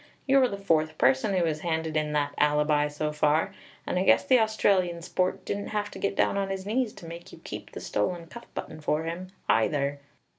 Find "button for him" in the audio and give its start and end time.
8.55-9.27